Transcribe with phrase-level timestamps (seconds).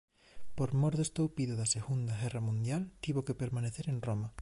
[0.57, 4.27] Por mor do estoupido da Segunda Guerra Mundial tivo que permanecer en Roma.